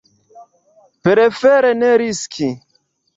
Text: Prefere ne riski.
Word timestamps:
Prefere 1.07 1.73
ne 1.83 1.91
riski. 2.03 2.49